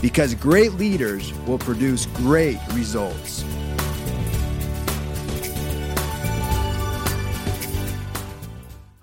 because 0.00 0.34
great 0.34 0.72
leaders 0.74 1.32
will 1.46 1.58
produce 1.58 2.06
great 2.06 2.58
results. 2.72 3.44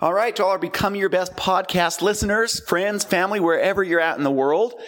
All 0.00 0.14
right, 0.14 0.34
to 0.36 0.44
all 0.44 0.50
our 0.50 0.58
Become 0.58 0.94
Your 0.94 1.08
Best 1.08 1.34
podcast 1.34 2.02
listeners, 2.02 2.60
friends, 2.60 3.02
family, 3.02 3.40
wherever 3.40 3.82
you're 3.82 3.98
at 3.98 4.16
in 4.16 4.22
the 4.22 4.30
world, 4.30 4.80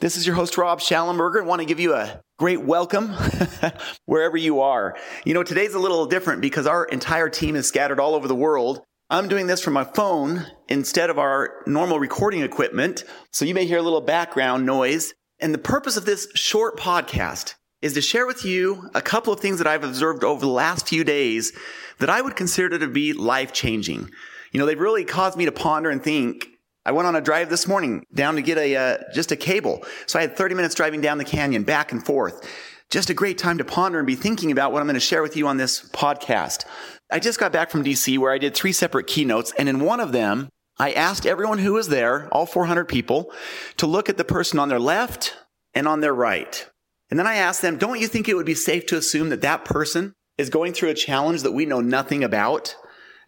this 0.00 0.16
is 0.16 0.26
your 0.26 0.36
host, 0.36 0.56
Rob 0.56 0.80
Shallenberger, 0.80 1.38
and 1.38 1.46
want 1.46 1.60
to 1.60 1.66
give 1.66 1.80
you 1.80 1.92
a 1.94 2.20
great 2.38 2.62
welcome 2.62 3.10
wherever 4.06 4.38
you 4.38 4.60
are. 4.60 4.96
You 5.26 5.34
know, 5.34 5.42
today's 5.42 5.74
a 5.74 5.78
little 5.78 6.06
different 6.06 6.40
because 6.40 6.66
our 6.66 6.86
entire 6.86 7.28
team 7.28 7.56
is 7.56 7.68
scattered 7.68 8.00
all 8.00 8.14
over 8.14 8.26
the 8.26 8.34
world. 8.34 8.80
I'm 9.10 9.28
doing 9.28 9.46
this 9.46 9.60
from 9.60 9.74
my 9.74 9.84
phone 9.84 10.46
instead 10.68 11.10
of 11.10 11.18
our 11.18 11.62
normal 11.66 11.98
recording 11.98 12.42
equipment, 12.42 13.04
so 13.32 13.44
you 13.44 13.52
may 13.52 13.66
hear 13.66 13.78
a 13.78 13.82
little 13.82 14.00
background 14.00 14.64
noise. 14.64 15.12
And 15.44 15.52
the 15.52 15.58
purpose 15.58 15.98
of 15.98 16.06
this 16.06 16.26
short 16.34 16.78
podcast 16.78 17.52
is 17.82 17.92
to 17.92 18.00
share 18.00 18.26
with 18.26 18.46
you 18.46 18.88
a 18.94 19.02
couple 19.02 19.30
of 19.30 19.40
things 19.40 19.58
that 19.58 19.66
I've 19.66 19.84
observed 19.84 20.24
over 20.24 20.40
the 20.40 20.50
last 20.50 20.88
few 20.88 21.04
days 21.04 21.52
that 21.98 22.08
I 22.08 22.22
would 22.22 22.34
consider 22.34 22.78
to 22.78 22.88
be 22.88 23.12
life 23.12 23.52
changing. 23.52 24.08
You 24.52 24.58
know, 24.58 24.64
they've 24.64 24.80
really 24.80 25.04
caused 25.04 25.36
me 25.36 25.44
to 25.44 25.52
ponder 25.52 25.90
and 25.90 26.02
think. 26.02 26.46
I 26.86 26.92
went 26.92 27.06
on 27.06 27.14
a 27.14 27.20
drive 27.20 27.50
this 27.50 27.68
morning 27.68 28.06
down 28.14 28.36
to 28.36 28.42
get 28.42 28.56
a 28.56 28.74
uh, 28.74 28.98
just 29.12 29.32
a 29.32 29.36
cable. 29.36 29.84
So 30.06 30.18
I 30.18 30.22
had 30.22 30.34
30 30.34 30.54
minutes 30.54 30.74
driving 30.74 31.02
down 31.02 31.18
the 31.18 31.26
canyon 31.26 31.62
back 31.62 31.92
and 31.92 32.02
forth. 32.02 32.50
Just 32.88 33.10
a 33.10 33.14
great 33.14 33.36
time 33.36 33.58
to 33.58 33.66
ponder 33.66 33.98
and 33.98 34.06
be 34.06 34.16
thinking 34.16 34.50
about 34.50 34.72
what 34.72 34.80
I'm 34.80 34.86
going 34.86 34.94
to 34.94 35.00
share 35.00 35.20
with 35.20 35.36
you 35.36 35.46
on 35.46 35.58
this 35.58 35.86
podcast. 35.90 36.64
I 37.12 37.18
just 37.18 37.38
got 37.38 37.52
back 37.52 37.68
from 37.68 37.84
DC 37.84 38.16
where 38.16 38.32
I 38.32 38.38
did 38.38 38.54
three 38.54 38.72
separate 38.72 39.08
keynotes 39.08 39.52
and 39.58 39.68
in 39.68 39.80
one 39.80 40.00
of 40.00 40.12
them 40.12 40.48
I 40.78 40.92
asked 40.92 41.24
everyone 41.24 41.58
who 41.58 41.74
was 41.74 41.88
there, 41.88 42.28
all 42.32 42.46
400 42.46 42.86
people, 42.86 43.32
to 43.76 43.86
look 43.86 44.08
at 44.08 44.16
the 44.16 44.24
person 44.24 44.58
on 44.58 44.68
their 44.68 44.80
left 44.80 45.36
and 45.74 45.88
on 45.88 46.00
their 46.00 46.14
right. 46.14 46.68
And 47.10 47.18
then 47.18 47.26
I 47.26 47.36
asked 47.36 47.62
them, 47.62 47.78
don't 47.78 48.00
you 48.00 48.08
think 48.08 48.28
it 48.28 48.34
would 48.34 48.46
be 48.46 48.54
safe 48.54 48.86
to 48.86 48.96
assume 48.96 49.28
that 49.28 49.42
that 49.42 49.64
person 49.64 50.14
is 50.38 50.50
going 50.50 50.72
through 50.72 50.88
a 50.90 50.94
challenge 50.94 51.42
that 51.42 51.52
we 51.52 51.66
know 51.66 51.80
nothing 51.80 52.24
about? 52.24 52.74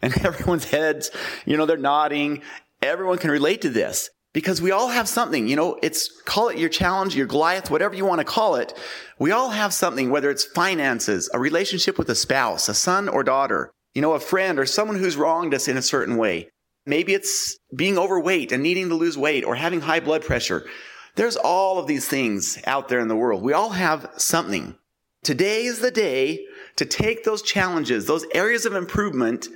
and 0.02 0.16
everyone's 0.24 0.70
heads, 0.70 1.10
you 1.44 1.56
know, 1.56 1.66
they're 1.66 1.76
nodding. 1.76 2.42
Everyone 2.82 3.18
can 3.18 3.30
relate 3.30 3.62
to 3.62 3.70
this 3.70 4.10
because 4.32 4.60
we 4.60 4.70
all 4.70 4.88
have 4.88 5.08
something, 5.08 5.48
you 5.48 5.56
know, 5.56 5.78
it's 5.82 6.10
call 6.22 6.48
it 6.48 6.58
your 6.58 6.68
challenge, 6.68 7.16
your 7.16 7.26
Goliath, 7.26 7.70
whatever 7.70 7.94
you 7.94 8.04
want 8.04 8.20
to 8.20 8.24
call 8.24 8.56
it. 8.56 8.74
We 9.18 9.30
all 9.30 9.50
have 9.50 9.72
something, 9.72 10.10
whether 10.10 10.30
it's 10.30 10.44
finances, 10.44 11.30
a 11.32 11.38
relationship 11.38 11.98
with 11.98 12.10
a 12.10 12.14
spouse, 12.14 12.68
a 12.68 12.74
son 12.74 13.08
or 13.08 13.24
daughter, 13.24 13.70
you 13.94 14.02
know, 14.02 14.12
a 14.12 14.20
friend 14.20 14.58
or 14.58 14.66
someone 14.66 14.98
who's 14.98 15.16
wronged 15.16 15.54
us 15.54 15.68
in 15.68 15.76
a 15.76 15.82
certain 15.82 16.16
way. 16.16 16.48
Maybe 16.84 17.14
it's 17.14 17.58
being 17.74 17.98
overweight 17.98 18.52
and 18.52 18.62
needing 18.62 18.90
to 18.90 18.94
lose 18.94 19.18
weight 19.18 19.44
or 19.44 19.56
having 19.56 19.80
high 19.80 20.00
blood 20.00 20.22
pressure. 20.22 20.66
There's 21.16 21.36
all 21.36 21.78
of 21.78 21.86
these 21.86 22.06
things 22.06 22.58
out 22.66 22.88
there 22.88 23.00
in 23.00 23.08
the 23.08 23.16
world. 23.16 23.42
We 23.42 23.54
all 23.54 23.70
have 23.70 24.10
something. 24.16 24.76
Today 25.24 25.64
is 25.64 25.80
the 25.80 25.90
day 25.90 26.46
to 26.76 26.84
take 26.84 27.24
those 27.24 27.42
challenges, 27.42 28.06
those 28.06 28.26
areas 28.32 28.66
of 28.66 28.74
improvement, 28.74 29.48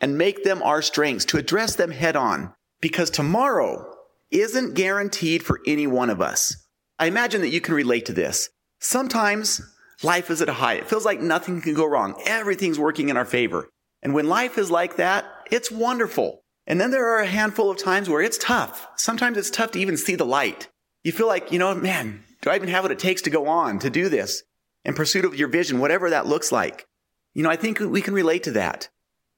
and 0.00 0.16
make 0.16 0.44
them 0.44 0.62
our 0.62 0.80
strengths, 0.80 1.24
to 1.26 1.36
address 1.36 1.74
them 1.74 1.90
head 1.90 2.14
on. 2.14 2.54
Because 2.80 3.10
tomorrow 3.10 3.84
isn't 4.30 4.74
guaranteed 4.74 5.42
for 5.42 5.60
any 5.66 5.88
one 5.88 6.08
of 6.08 6.22
us. 6.22 6.54
I 7.00 7.06
imagine 7.06 7.40
that 7.40 7.50
you 7.50 7.60
can 7.60 7.74
relate 7.74 8.06
to 8.06 8.12
this. 8.12 8.48
Sometimes 8.78 9.60
life 10.04 10.30
is 10.30 10.40
at 10.40 10.48
a 10.48 10.54
high. 10.54 10.74
It 10.74 10.88
feels 10.88 11.04
like 11.04 11.20
nothing 11.20 11.60
can 11.60 11.74
go 11.74 11.84
wrong. 11.84 12.14
Everything's 12.26 12.78
working 12.78 13.08
in 13.08 13.16
our 13.16 13.24
favor. 13.24 13.68
And 14.02 14.14
when 14.14 14.28
life 14.28 14.56
is 14.56 14.70
like 14.70 14.96
that, 14.96 15.24
it's 15.50 15.70
wonderful. 15.70 16.42
And 16.64 16.80
then 16.80 16.92
there 16.92 17.08
are 17.08 17.20
a 17.20 17.26
handful 17.26 17.70
of 17.70 17.76
times 17.76 18.08
where 18.08 18.22
it's 18.22 18.38
tough. 18.38 18.86
Sometimes 18.96 19.36
it's 19.36 19.50
tough 19.50 19.72
to 19.72 19.80
even 19.80 19.96
see 19.96 20.14
the 20.14 20.24
light. 20.24 20.68
You 21.08 21.12
feel 21.12 21.26
like, 21.26 21.52
you 21.52 21.58
know, 21.58 21.74
man, 21.74 22.22
do 22.42 22.50
I 22.50 22.56
even 22.56 22.68
have 22.68 22.84
what 22.84 22.92
it 22.92 22.98
takes 22.98 23.22
to 23.22 23.30
go 23.30 23.48
on, 23.48 23.78
to 23.78 23.88
do 23.88 24.10
this 24.10 24.42
in 24.84 24.92
pursuit 24.92 25.24
of 25.24 25.34
your 25.34 25.48
vision, 25.48 25.78
whatever 25.78 26.10
that 26.10 26.26
looks 26.26 26.52
like? 26.52 26.86
You 27.32 27.42
know, 27.42 27.48
I 27.48 27.56
think 27.56 27.80
we 27.80 28.02
can 28.02 28.12
relate 28.12 28.42
to 28.42 28.50
that. 28.50 28.90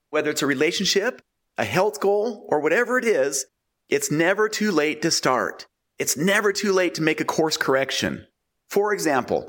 Whether 0.09 0.31
it's 0.31 0.43
a 0.43 0.47
relationship, 0.47 1.23
a 1.57 1.65
health 1.65 2.01
goal, 2.01 2.45
or 2.49 2.59
whatever 2.59 2.99
it 2.99 3.05
is, 3.05 3.47
it's 3.89 4.11
never 4.11 4.49
too 4.49 4.73
late 4.73 5.01
to 5.03 5.13
start. 5.13 5.69
It's 5.97 6.17
never 6.17 6.53
too 6.53 6.73
late 6.73 6.97
to 6.97 7.03
make 7.03 7.21
a 7.21 7.25
course 7.25 7.57
correction. 7.57 8.27
For 8.69 8.93
example, 8.93 9.49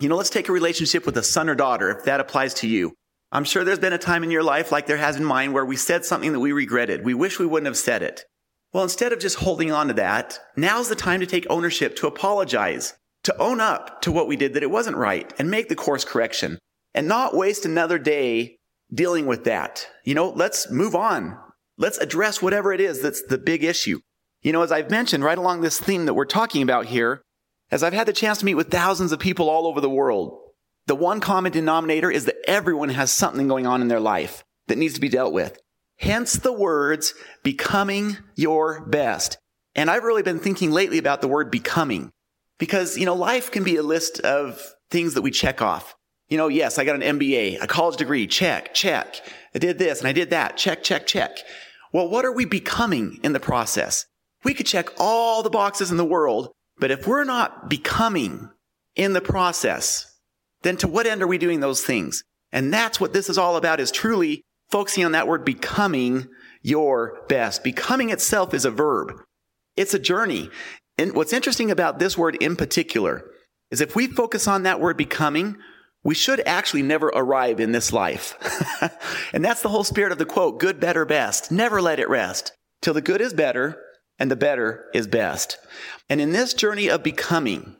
you 0.00 0.08
know, 0.08 0.16
let's 0.16 0.28
take 0.28 0.48
a 0.48 0.52
relationship 0.52 1.06
with 1.06 1.16
a 1.18 1.22
son 1.22 1.48
or 1.48 1.54
daughter, 1.54 1.96
if 1.96 2.04
that 2.06 2.18
applies 2.18 2.52
to 2.54 2.66
you. 2.66 2.94
I'm 3.30 3.44
sure 3.44 3.62
there's 3.62 3.78
been 3.78 3.92
a 3.92 3.98
time 3.98 4.24
in 4.24 4.32
your 4.32 4.42
life, 4.42 4.72
like 4.72 4.86
there 4.86 4.96
has 4.96 5.14
in 5.14 5.24
mine, 5.24 5.52
where 5.52 5.64
we 5.64 5.76
said 5.76 6.04
something 6.04 6.32
that 6.32 6.40
we 6.40 6.50
regretted. 6.50 7.04
We 7.04 7.14
wish 7.14 7.38
we 7.38 7.46
wouldn't 7.46 7.68
have 7.68 7.76
said 7.76 8.02
it. 8.02 8.24
Well, 8.72 8.84
instead 8.84 9.12
of 9.12 9.18
just 9.18 9.38
holding 9.38 9.72
on 9.72 9.88
to 9.88 9.94
that, 9.94 10.38
now's 10.56 10.88
the 10.88 10.94
time 10.94 11.20
to 11.20 11.26
take 11.26 11.46
ownership, 11.50 11.96
to 11.96 12.06
apologize, 12.06 12.94
to 13.24 13.36
own 13.38 13.60
up 13.60 14.00
to 14.02 14.12
what 14.12 14.28
we 14.28 14.36
did 14.36 14.54
that 14.54 14.62
it 14.62 14.70
wasn't 14.70 14.96
right 14.96 15.32
and 15.38 15.50
make 15.50 15.68
the 15.68 15.74
course 15.74 16.04
correction 16.04 16.58
and 16.94 17.08
not 17.08 17.36
waste 17.36 17.64
another 17.64 17.98
day 17.98 18.56
dealing 18.92 19.26
with 19.26 19.44
that. 19.44 19.86
You 20.04 20.14
know, 20.14 20.30
let's 20.30 20.70
move 20.70 20.94
on. 20.94 21.36
Let's 21.78 21.98
address 21.98 22.40
whatever 22.40 22.72
it 22.72 22.80
is 22.80 23.00
that's 23.00 23.22
the 23.22 23.38
big 23.38 23.64
issue. 23.64 24.00
You 24.42 24.52
know, 24.52 24.62
as 24.62 24.72
I've 24.72 24.90
mentioned 24.90 25.24
right 25.24 25.38
along 25.38 25.60
this 25.60 25.80
theme 25.80 26.06
that 26.06 26.14
we're 26.14 26.24
talking 26.24 26.62
about 26.62 26.86
here, 26.86 27.22
as 27.70 27.82
I've 27.82 27.92
had 27.92 28.06
the 28.06 28.12
chance 28.12 28.38
to 28.38 28.44
meet 28.44 28.54
with 28.54 28.70
thousands 28.70 29.12
of 29.12 29.18
people 29.18 29.48
all 29.50 29.66
over 29.66 29.80
the 29.80 29.90
world, 29.90 30.38
the 30.86 30.94
one 30.94 31.20
common 31.20 31.52
denominator 31.52 32.10
is 32.10 32.24
that 32.24 32.36
everyone 32.48 32.88
has 32.90 33.12
something 33.12 33.48
going 33.48 33.66
on 33.66 33.80
in 33.80 33.88
their 33.88 34.00
life 34.00 34.44
that 34.66 34.78
needs 34.78 34.94
to 34.94 35.00
be 35.00 35.08
dealt 35.08 35.32
with. 35.32 35.58
Hence 36.00 36.32
the 36.32 36.52
words 36.52 37.12
becoming 37.42 38.16
your 38.34 38.80
best. 38.86 39.36
And 39.74 39.90
I've 39.90 40.02
really 40.02 40.22
been 40.22 40.38
thinking 40.38 40.70
lately 40.70 40.96
about 40.96 41.20
the 41.20 41.28
word 41.28 41.50
becoming 41.50 42.10
because, 42.58 42.96
you 42.96 43.04
know, 43.04 43.14
life 43.14 43.50
can 43.50 43.64
be 43.64 43.76
a 43.76 43.82
list 43.82 44.18
of 44.20 44.62
things 44.90 45.12
that 45.12 45.20
we 45.20 45.30
check 45.30 45.60
off. 45.60 45.94
You 46.28 46.38
know, 46.38 46.48
yes, 46.48 46.78
I 46.78 46.84
got 46.84 47.02
an 47.02 47.18
MBA, 47.18 47.62
a 47.62 47.66
college 47.66 47.98
degree, 47.98 48.26
check, 48.26 48.72
check. 48.72 49.20
I 49.54 49.58
did 49.58 49.78
this 49.78 49.98
and 49.98 50.08
I 50.08 50.12
did 50.12 50.30
that, 50.30 50.56
check, 50.56 50.82
check, 50.82 51.06
check. 51.06 51.36
Well, 51.92 52.08
what 52.08 52.24
are 52.24 52.32
we 52.32 52.46
becoming 52.46 53.20
in 53.22 53.34
the 53.34 53.40
process? 53.40 54.06
We 54.42 54.54
could 54.54 54.66
check 54.66 54.88
all 54.98 55.42
the 55.42 55.50
boxes 55.50 55.90
in 55.90 55.98
the 55.98 56.04
world, 56.04 56.48
but 56.78 56.90
if 56.90 57.06
we're 57.06 57.24
not 57.24 57.68
becoming 57.68 58.48
in 58.96 59.12
the 59.12 59.20
process, 59.20 60.06
then 60.62 60.78
to 60.78 60.88
what 60.88 61.06
end 61.06 61.22
are 61.22 61.26
we 61.26 61.36
doing 61.36 61.60
those 61.60 61.82
things? 61.82 62.22
And 62.52 62.72
that's 62.72 62.98
what 62.98 63.12
this 63.12 63.28
is 63.28 63.36
all 63.36 63.56
about 63.56 63.80
is 63.80 63.90
truly 63.90 64.44
focusing 64.70 65.04
on 65.04 65.12
that 65.12 65.26
word 65.26 65.44
becoming 65.44 66.28
your 66.62 67.22
best. 67.28 67.64
Becoming 67.64 68.10
itself 68.10 68.54
is 68.54 68.64
a 68.64 68.70
verb. 68.70 69.12
It's 69.76 69.94
a 69.94 69.98
journey. 69.98 70.50
And 70.98 71.14
what's 71.14 71.32
interesting 71.32 71.70
about 71.70 71.98
this 71.98 72.18
word 72.18 72.36
in 72.36 72.56
particular 72.56 73.24
is 73.70 73.80
if 73.80 73.96
we 73.96 74.06
focus 74.06 74.46
on 74.46 74.64
that 74.64 74.80
word 74.80 74.96
becoming, 74.96 75.56
we 76.02 76.14
should 76.14 76.40
actually 76.46 76.82
never 76.82 77.08
arrive 77.08 77.60
in 77.60 77.72
this 77.72 77.92
life. 77.92 78.34
and 79.32 79.44
that's 79.44 79.62
the 79.62 79.68
whole 79.68 79.84
spirit 79.84 80.12
of 80.12 80.18
the 80.18 80.26
quote, 80.26 80.58
good, 80.58 80.80
better, 80.80 81.04
best. 81.04 81.52
Never 81.52 81.80
let 81.80 82.00
it 82.00 82.08
rest 82.08 82.52
till 82.82 82.94
the 82.94 83.02
good 83.02 83.20
is 83.20 83.34
better 83.34 83.80
and 84.18 84.30
the 84.30 84.36
better 84.36 84.86
is 84.94 85.06
best. 85.06 85.58
And 86.08 86.20
in 86.20 86.32
this 86.32 86.54
journey 86.54 86.88
of 86.88 87.02
becoming, 87.02 87.76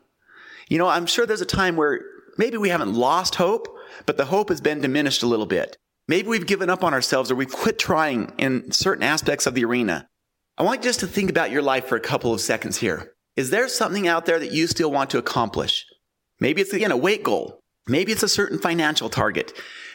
you 0.68 0.78
know, 0.78 0.88
I'm 0.88 1.06
sure 1.06 1.26
there's 1.26 1.40
a 1.40 1.46
time 1.46 1.76
where 1.76 2.00
maybe 2.38 2.56
we 2.56 2.68
haven't 2.68 2.94
lost 2.94 3.34
hope, 3.36 3.68
but 4.06 4.16
the 4.16 4.26
hope 4.26 4.48
has 4.48 4.60
been 4.60 4.80
diminished 4.80 5.22
a 5.22 5.26
little 5.26 5.46
bit. 5.46 5.76
Maybe 6.10 6.26
we've 6.26 6.44
given 6.44 6.68
up 6.68 6.82
on 6.82 6.92
ourselves 6.92 7.30
or 7.30 7.36
we've 7.36 7.52
quit 7.52 7.78
trying 7.78 8.32
in 8.36 8.72
certain 8.72 9.04
aspects 9.04 9.46
of 9.46 9.54
the 9.54 9.64
arena. 9.64 10.08
I 10.58 10.64
want 10.64 10.80
you 10.80 10.88
just 10.88 10.98
to 11.00 11.06
think 11.06 11.30
about 11.30 11.52
your 11.52 11.62
life 11.62 11.86
for 11.86 11.94
a 11.94 12.00
couple 12.00 12.34
of 12.34 12.40
seconds 12.40 12.78
here. 12.78 13.12
Is 13.36 13.50
there 13.50 13.68
something 13.68 14.08
out 14.08 14.26
there 14.26 14.40
that 14.40 14.50
you 14.50 14.66
still 14.66 14.90
want 14.90 15.10
to 15.10 15.18
accomplish? 15.18 15.86
Maybe 16.40 16.62
it's 16.62 16.72
again 16.72 16.90
a 16.90 16.96
weight 16.96 17.22
goal. 17.22 17.60
Maybe 17.86 18.10
it's 18.10 18.24
a 18.24 18.28
certain 18.28 18.58
financial 18.58 19.08
target. 19.08 19.52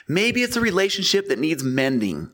Maybe 0.07 0.41
it's 0.41 0.55
a 0.55 0.61
relationship 0.61 1.27
that 1.27 1.37
needs 1.37 1.65
mending. 1.65 2.31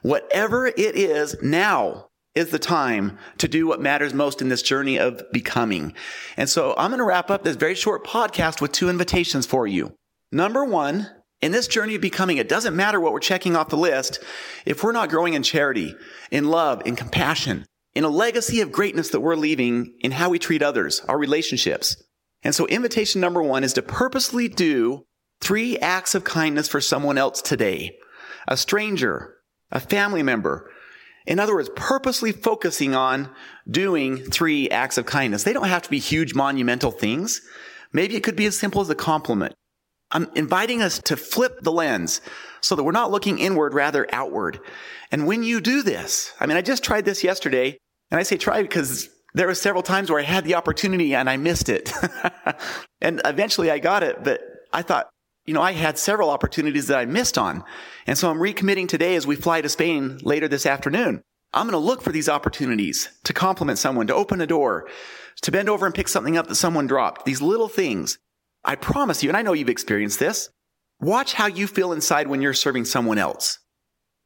Whatever 0.00 0.66
it 0.66 0.78
is, 0.78 1.36
now 1.42 2.08
is 2.34 2.48
the 2.48 2.58
time 2.58 3.18
to 3.36 3.46
do 3.46 3.66
what 3.66 3.82
matters 3.82 4.14
most 4.14 4.40
in 4.40 4.48
this 4.48 4.62
journey 4.62 4.98
of 4.98 5.22
becoming. 5.34 5.92
And 6.38 6.48
so 6.48 6.74
I'm 6.78 6.92
going 6.92 6.98
to 6.98 7.04
wrap 7.04 7.30
up 7.30 7.44
this 7.44 7.56
very 7.56 7.74
short 7.74 8.06
podcast 8.06 8.62
with 8.62 8.72
two 8.72 8.88
invitations 8.88 9.44
for 9.44 9.66
you. 9.66 9.92
Number 10.32 10.64
one, 10.64 11.10
in 11.40 11.52
this 11.52 11.68
journey 11.68 11.94
of 11.94 12.00
becoming, 12.00 12.38
it 12.38 12.48
doesn't 12.48 12.74
matter 12.74 13.00
what 13.00 13.12
we're 13.12 13.20
checking 13.20 13.56
off 13.56 13.68
the 13.68 13.76
list 13.76 14.22
if 14.66 14.82
we're 14.82 14.92
not 14.92 15.08
growing 15.08 15.34
in 15.34 15.42
charity, 15.42 15.94
in 16.30 16.48
love, 16.48 16.82
in 16.84 16.96
compassion, 16.96 17.64
in 17.94 18.04
a 18.04 18.08
legacy 18.08 18.60
of 18.60 18.72
greatness 18.72 19.10
that 19.10 19.20
we're 19.20 19.36
leaving 19.36 19.94
in 20.00 20.12
how 20.12 20.30
we 20.30 20.38
treat 20.38 20.62
others, 20.62 21.00
our 21.08 21.18
relationships. 21.18 22.02
And 22.42 22.54
so, 22.54 22.66
invitation 22.66 23.20
number 23.20 23.42
one 23.42 23.64
is 23.64 23.72
to 23.74 23.82
purposely 23.82 24.48
do 24.48 25.04
three 25.40 25.78
acts 25.78 26.14
of 26.14 26.24
kindness 26.24 26.68
for 26.68 26.80
someone 26.80 27.18
else 27.18 27.40
today 27.42 27.96
a 28.46 28.56
stranger, 28.56 29.34
a 29.70 29.80
family 29.80 30.22
member. 30.22 30.70
In 31.26 31.38
other 31.38 31.54
words, 31.54 31.70
purposely 31.76 32.32
focusing 32.32 32.94
on 32.94 33.28
doing 33.70 34.16
three 34.16 34.70
acts 34.70 34.96
of 34.96 35.04
kindness. 35.04 35.42
They 35.42 35.52
don't 35.52 35.68
have 35.68 35.82
to 35.82 35.90
be 35.90 35.98
huge, 35.98 36.34
monumental 36.34 36.90
things. 36.90 37.42
Maybe 37.92 38.16
it 38.16 38.22
could 38.22 38.36
be 38.36 38.46
as 38.46 38.58
simple 38.58 38.80
as 38.80 38.88
a 38.88 38.94
compliment. 38.94 39.54
I'm 40.10 40.30
inviting 40.34 40.82
us 40.82 40.98
to 41.00 41.16
flip 41.16 41.60
the 41.60 41.72
lens 41.72 42.20
so 42.60 42.74
that 42.74 42.82
we're 42.82 42.92
not 42.92 43.10
looking 43.10 43.38
inward, 43.38 43.74
rather 43.74 44.06
outward. 44.12 44.60
And 45.10 45.26
when 45.26 45.42
you 45.42 45.60
do 45.60 45.82
this, 45.82 46.32
I 46.40 46.46
mean, 46.46 46.56
I 46.56 46.62
just 46.62 46.82
tried 46.82 47.04
this 47.04 47.22
yesterday 47.22 47.78
and 48.10 48.18
I 48.18 48.22
say 48.22 48.36
try 48.36 48.62
because 48.62 49.08
there 49.34 49.46
were 49.46 49.54
several 49.54 49.82
times 49.82 50.10
where 50.10 50.20
I 50.20 50.24
had 50.24 50.44
the 50.44 50.54
opportunity 50.54 51.14
and 51.14 51.28
I 51.28 51.36
missed 51.36 51.68
it. 51.68 51.92
and 53.00 53.20
eventually 53.24 53.70
I 53.70 53.78
got 53.78 54.02
it, 54.02 54.24
but 54.24 54.40
I 54.72 54.82
thought, 54.82 55.08
you 55.44 55.54
know, 55.54 55.62
I 55.62 55.72
had 55.72 55.98
several 55.98 56.30
opportunities 56.30 56.88
that 56.88 56.98
I 56.98 57.06
missed 57.06 57.38
on. 57.38 57.64
And 58.06 58.16
so 58.16 58.30
I'm 58.30 58.38
recommitting 58.38 58.88
today 58.88 59.14
as 59.16 59.26
we 59.26 59.36
fly 59.36 59.60
to 59.60 59.68
Spain 59.68 60.18
later 60.22 60.48
this 60.48 60.66
afternoon. 60.66 61.22
I'm 61.54 61.66
going 61.66 61.80
to 61.80 61.86
look 61.86 62.02
for 62.02 62.12
these 62.12 62.28
opportunities 62.28 63.08
to 63.24 63.32
compliment 63.32 63.78
someone, 63.78 64.06
to 64.08 64.14
open 64.14 64.40
a 64.40 64.46
door, 64.46 64.86
to 65.42 65.50
bend 65.50 65.68
over 65.68 65.86
and 65.86 65.94
pick 65.94 66.08
something 66.08 66.36
up 66.36 66.48
that 66.48 66.56
someone 66.56 66.86
dropped. 66.86 67.24
These 67.24 67.40
little 67.40 67.68
things. 67.68 68.18
I 68.68 68.76
promise 68.76 69.22
you, 69.22 69.30
and 69.30 69.36
I 69.36 69.40
know 69.40 69.54
you've 69.54 69.70
experienced 69.70 70.18
this. 70.18 70.50
Watch 71.00 71.32
how 71.32 71.46
you 71.46 71.66
feel 71.66 71.90
inside 71.90 72.28
when 72.28 72.42
you're 72.42 72.52
serving 72.52 72.84
someone 72.84 73.16
else. 73.16 73.58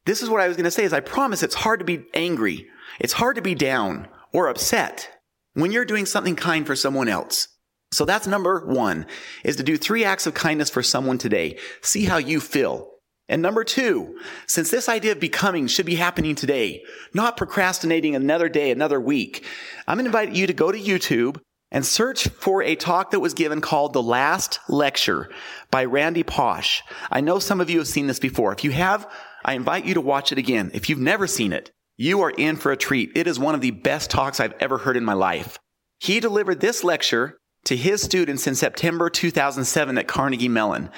This 0.05 0.21
is 0.21 0.29
what 0.29 0.41
I 0.41 0.49
was 0.49 0.57
going 0.57 0.65
to 0.65 0.71
say 0.73 0.83
is 0.83 0.93
I 0.93 0.99
promise 0.99 1.45
it's 1.45 1.55
hard 1.55 1.79
to 1.79 1.87
be 1.87 2.07
angry. 2.13 2.67
It's 2.99 3.13
hard 3.13 3.37
to 3.37 3.43
be 3.43 3.55
down 3.55 4.09
or 4.33 4.49
upset 4.49 5.09
when 5.55 5.71
you're 5.71 5.85
doing 5.85 6.07
something 6.07 6.35
kind 6.35 6.67
for 6.67 6.75
someone 6.75 7.09
else. 7.09 7.47
So 7.93 8.05
that's 8.05 8.27
number 8.27 8.67
one 8.67 9.07
is 9.45 9.55
to 9.57 9.63
do 9.63 9.77
three 9.77 10.05
acts 10.05 10.27
of 10.27 10.35
kindness 10.35 10.71
for 10.71 10.83
someone 10.83 11.19
today. 11.19 11.57
See 11.81 12.07
how 12.07 12.17
you 12.17 12.41
feel. 12.41 12.89
And 13.29 13.43
number 13.43 13.63
two, 13.63 14.19
since 14.49 14.73
this 14.73 14.89
idea 14.89 15.13
of 15.13 15.21
becoming 15.21 15.69
should 15.69 15.87
be 15.87 15.95
happening 15.95 16.35
today, 16.35 16.83
not 17.15 17.37
procrastinating 17.37 18.17
another 18.17 18.49
day, 18.49 18.73
another 18.73 19.01
week, 19.01 19.47
I'm 19.87 19.99
going 19.99 20.11
to 20.11 20.19
invite 20.19 20.35
you 20.35 20.49
to 20.49 20.53
go 20.53 20.73
to 20.73 20.79
YouTube 20.79 21.39
and 21.73 21.85
search 21.85 22.29
for 22.29 22.63
a 22.63 22.77
talk 22.77 23.11
that 23.11 23.21
was 23.21 23.35
given 23.35 23.61
called 23.61 23.95
The 23.95 24.03
Last 24.03 24.61
Lecture 24.69 25.31
by 25.71 25.87
Randy 25.87 26.23
Pausch. 26.23 26.83
I 27.11 27.23
know 27.23 27.39
some 27.39 27.61
of 27.61 27.71
you 27.71 27.79
have 27.79 27.89
seen 27.89 28.07
this 28.07 28.21
before. 28.21 28.53
If 28.53 28.63
you 28.63 28.71
have, 28.73 29.11
I 29.45 29.55
invite 29.55 29.87
you 29.87 29.95
to 29.95 30.01
watch 30.01 30.31
it 30.31 30.39
again. 30.39 30.71
If 30.75 30.89
you've 30.89 31.01
never 31.01 31.27
seen 31.27 31.53
it, 31.53 31.73
you 31.97 32.21
are 32.21 32.31
in 32.31 32.57
for 32.57 32.71
a 32.71 32.77
treat. 32.77 33.11
It 33.17 33.27
is 33.27 33.39
one 33.39 33.55
of 33.55 33.63
the 33.63 33.71
best 33.71 34.11
talks 34.11 34.39
I've 34.39 34.55
ever 34.61 34.79
heard 34.79 34.99
in 34.99 35.05
my 35.05 35.15
life. 35.15 35.59
He 35.99 36.21
delivered 36.21 36.61
this 36.61 36.85
lecture 36.85 37.39
to 37.65 37.77
his 37.77 38.03
students 38.03 38.47
in 38.47 38.55
September 38.55 39.09
2007 39.09 39.97
at 39.97 40.09
Carnegie 40.09 40.49
Mellon. 40.49 40.91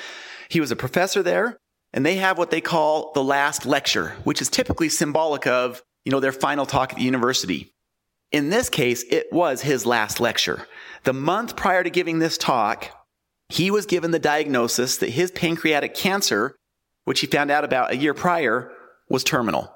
He 0.48 0.60
was 0.60 0.72
a 0.72 0.76
professor 0.76 1.22
there, 1.22 1.56
and 1.92 2.04
they 2.04 2.16
have 2.16 2.36
what 2.36 2.50
they 2.50 2.60
call 2.60 3.12
the 3.12 3.22
last 3.22 3.64
lecture, 3.64 4.16
which 4.24 4.42
is 4.42 4.48
typically 4.48 4.88
symbolic 4.88 5.46
of, 5.46 5.82
you 6.04 6.10
know, 6.10 6.20
their 6.20 6.32
final 6.32 6.66
talk 6.66 6.92
at 6.92 6.98
the 6.98 7.04
university. 7.04 7.73
In 8.34 8.50
this 8.50 8.68
case, 8.68 9.04
it 9.10 9.32
was 9.32 9.62
his 9.62 9.86
last 9.86 10.18
lecture. 10.18 10.66
The 11.04 11.12
month 11.12 11.54
prior 11.54 11.84
to 11.84 11.88
giving 11.88 12.18
this 12.18 12.36
talk, 12.36 12.90
he 13.48 13.70
was 13.70 13.86
given 13.86 14.10
the 14.10 14.18
diagnosis 14.18 14.96
that 14.96 15.10
his 15.10 15.30
pancreatic 15.30 15.94
cancer, 15.94 16.56
which 17.04 17.20
he 17.20 17.28
found 17.28 17.52
out 17.52 17.62
about 17.62 17.92
a 17.92 17.96
year 17.96 18.12
prior, 18.12 18.72
was 19.08 19.22
terminal. 19.22 19.72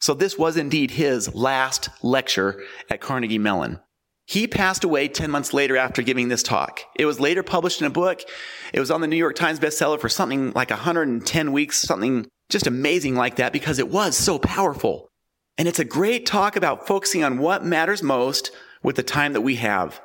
So 0.00 0.14
this 0.14 0.38
was 0.38 0.56
indeed 0.56 0.92
his 0.92 1.34
last 1.34 1.90
lecture 2.02 2.62
at 2.88 3.02
Carnegie 3.02 3.36
Mellon. 3.36 3.80
He 4.24 4.46
passed 4.46 4.82
away 4.82 5.06
10 5.06 5.30
months 5.30 5.52
later 5.52 5.76
after 5.76 6.00
giving 6.00 6.28
this 6.28 6.42
talk. 6.42 6.80
It 6.96 7.04
was 7.04 7.20
later 7.20 7.42
published 7.42 7.82
in 7.82 7.86
a 7.86 7.90
book. 7.90 8.22
It 8.72 8.80
was 8.80 8.90
on 8.90 9.02
the 9.02 9.08
New 9.08 9.16
York 9.16 9.36
Times 9.36 9.60
bestseller 9.60 10.00
for 10.00 10.08
something 10.08 10.52
like 10.52 10.70
110 10.70 11.52
weeks, 11.52 11.76
something 11.76 12.26
just 12.48 12.66
amazing 12.66 13.14
like 13.14 13.36
that 13.36 13.52
because 13.52 13.78
it 13.78 13.90
was 13.90 14.16
so 14.16 14.38
powerful. 14.38 15.09
And 15.60 15.68
it's 15.68 15.78
a 15.78 15.84
great 15.84 16.24
talk 16.24 16.56
about 16.56 16.86
focusing 16.86 17.22
on 17.22 17.36
what 17.36 17.62
matters 17.62 18.02
most 18.02 18.50
with 18.82 18.96
the 18.96 19.02
time 19.02 19.34
that 19.34 19.42
we 19.42 19.56
have. 19.56 20.00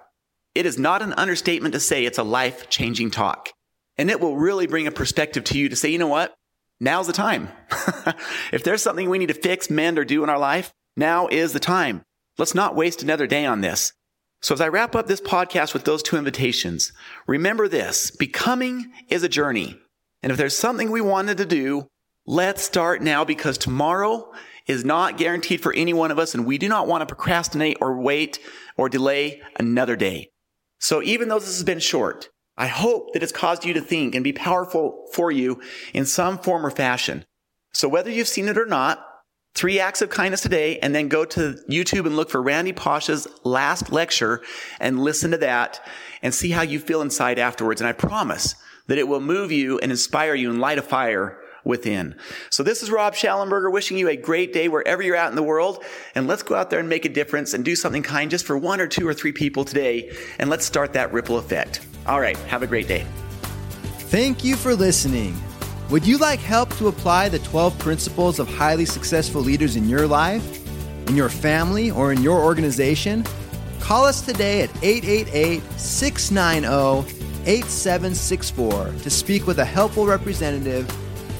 It 0.53 0.65
is 0.65 0.77
not 0.77 1.01
an 1.01 1.13
understatement 1.13 1.73
to 1.75 1.79
say 1.79 2.03
it's 2.03 2.17
a 2.17 2.23
life 2.23 2.69
changing 2.69 3.11
talk. 3.11 3.53
And 3.97 4.11
it 4.11 4.19
will 4.19 4.35
really 4.35 4.67
bring 4.67 4.85
a 4.85 4.91
perspective 4.91 5.45
to 5.45 5.57
you 5.57 5.69
to 5.69 5.75
say, 5.77 5.87
you 5.87 5.97
know 5.97 6.09
what? 6.09 6.35
Now's 6.81 7.07
the 7.07 7.13
time. 7.13 7.47
if 8.51 8.65
there's 8.65 8.81
something 8.81 9.09
we 9.09 9.17
need 9.17 9.29
to 9.29 9.33
fix, 9.33 9.69
mend, 9.69 9.97
or 9.97 10.03
do 10.03 10.25
in 10.25 10.29
our 10.29 10.37
life, 10.37 10.73
now 10.97 11.29
is 11.29 11.53
the 11.53 11.61
time. 11.61 12.01
Let's 12.37 12.53
not 12.53 12.75
waste 12.75 13.01
another 13.01 13.25
day 13.25 13.45
on 13.45 13.61
this. 13.61 13.93
So 14.41 14.55
as 14.55 14.59
I 14.59 14.67
wrap 14.67 14.93
up 14.93 15.07
this 15.07 15.21
podcast 15.21 15.73
with 15.73 15.85
those 15.85 16.03
two 16.03 16.17
invitations, 16.17 16.91
remember 17.27 17.69
this, 17.69 18.11
becoming 18.11 18.91
is 19.07 19.23
a 19.23 19.29
journey. 19.29 19.79
And 20.21 20.33
if 20.33 20.37
there's 20.37 20.57
something 20.57 20.91
we 20.91 20.99
wanted 20.99 21.37
to 21.37 21.45
do, 21.45 21.87
let's 22.25 22.61
start 22.61 23.01
now 23.01 23.23
because 23.23 23.57
tomorrow 23.57 24.33
is 24.67 24.83
not 24.83 25.17
guaranteed 25.17 25.61
for 25.61 25.73
any 25.73 25.93
one 25.93 26.11
of 26.11 26.19
us, 26.19 26.33
and 26.33 26.45
we 26.45 26.57
do 26.57 26.67
not 26.67 26.87
want 26.87 27.01
to 27.01 27.15
procrastinate 27.15 27.77
or 27.81 27.99
wait 27.99 28.39
or 28.77 28.89
delay 28.89 29.41
another 29.57 29.95
day. 29.95 30.31
So 30.79 31.01
even 31.03 31.29
though 31.29 31.39
this 31.39 31.55
has 31.55 31.63
been 31.63 31.79
short, 31.79 32.29
I 32.57 32.67
hope 32.67 33.13
that 33.13 33.23
it's 33.23 33.31
caused 33.31 33.65
you 33.65 33.73
to 33.73 33.81
think 33.81 34.15
and 34.15 34.23
be 34.23 34.33
powerful 34.33 35.07
for 35.13 35.31
you 35.31 35.61
in 35.93 36.05
some 36.05 36.37
form 36.37 36.65
or 36.65 36.71
fashion. 36.71 37.25
So 37.73 37.89
whether 37.89 38.09
you've 38.09 38.27
seen 38.27 38.47
it 38.47 38.57
or 38.57 38.65
not, 38.65 39.05
three 39.53 39.79
acts 39.79 40.01
of 40.01 40.09
kindness 40.09 40.41
today, 40.41 40.79
and 40.79 40.93
then 40.93 41.07
go 41.07 41.25
to 41.25 41.57
YouTube 41.69 42.05
and 42.05 42.15
look 42.15 42.29
for 42.29 42.41
Randy 42.41 42.73
Pausch's 42.73 43.27
last 43.43 43.91
lecture 43.91 44.41
and 44.79 45.01
listen 45.01 45.31
to 45.31 45.37
that 45.37 45.85
and 46.21 46.33
see 46.33 46.51
how 46.51 46.61
you 46.61 46.79
feel 46.79 47.01
inside 47.01 47.39
afterwards. 47.39 47.81
And 47.81 47.87
I 47.87 47.93
promise 47.93 48.55
that 48.87 48.97
it 48.97 49.07
will 49.07 49.21
move 49.21 49.51
you 49.51 49.79
and 49.79 49.91
inspire 49.91 50.35
you 50.35 50.49
and 50.49 50.59
light 50.59 50.77
a 50.77 50.81
fire 50.81 51.39
within. 51.65 52.15
So 52.49 52.63
this 52.63 52.81
is 52.81 52.89
Rob 52.89 53.15
Shallenberger 53.15 53.71
wishing 53.71 53.97
you 53.97 54.07
a 54.07 54.15
great 54.15 54.53
day 54.53 54.69
wherever 54.69 55.01
you're 55.01 55.15
at 55.15 55.29
in 55.29 55.35
the 55.35 55.43
world. 55.43 55.83
And 56.13 56.27
let's 56.27 56.43
go 56.43 56.55
out 56.55 56.69
there 56.69 56.79
and 56.79 56.87
make 56.87 57.03
a 57.03 57.09
difference 57.09 57.53
and 57.53 57.65
do 57.65 57.75
something 57.75 58.03
kind 58.03 58.31
just 58.31 58.45
for 58.45 58.57
one 58.57 58.79
or 58.79 58.87
two 58.87 59.07
or 59.07 59.13
three 59.13 59.33
people 59.33 59.65
today. 59.65 60.15
And 60.39 60.49
let's 60.49 60.65
start 60.65 60.93
that 60.93 61.11
ripple 61.11 61.37
effect. 61.37 61.85
All 62.05 62.21
right. 62.21 62.37
Have 62.37 62.63
a 62.63 62.67
great 62.67 62.87
day. 62.87 63.05
Thank 64.07 64.43
you 64.45 64.55
for 64.55 64.75
listening. 64.75 65.35
Would 65.89 66.05
you 66.05 66.17
like 66.17 66.39
help 66.39 66.75
to 66.77 66.87
apply 66.87 67.29
the 67.29 67.39
12 67.39 67.77
principles 67.79 68.39
of 68.39 68.47
highly 68.47 68.85
successful 68.85 69.41
leaders 69.41 69.75
in 69.75 69.89
your 69.89 70.07
life, 70.07 70.61
in 71.07 71.15
your 71.15 71.29
family, 71.29 71.91
or 71.91 72.11
in 72.11 72.21
your 72.21 72.39
organization? 72.39 73.25
Call 73.79 74.05
us 74.05 74.21
today 74.21 74.61
at 74.61 74.69
888 74.83 75.61
690 75.79 77.25
8764 77.45 79.03
to 79.03 79.09
speak 79.11 79.45
with 79.45 79.59
a 79.59 79.65
helpful 79.65 80.07
representative 80.07 80.89